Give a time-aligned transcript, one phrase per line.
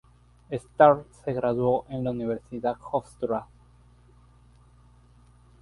[0.51, 3.45] Starr se graduó en la Universidad Hofstra.